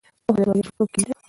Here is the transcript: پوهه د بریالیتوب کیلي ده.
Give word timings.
پوهه 0.25 0.33
د 0.35 0.37
بریالیتوب 0.37 0.87
کیلي 0.93 1.05
ده. 1.09 1.13